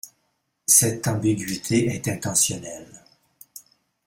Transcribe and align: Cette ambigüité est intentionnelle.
Cette 0.65 1.07
ambigüité 1.07 1.85
est 1.93 2.07
intentionnelle. 2.07 3.03